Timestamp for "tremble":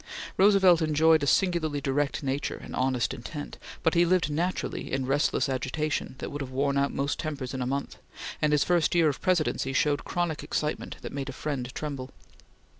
11.75-12.09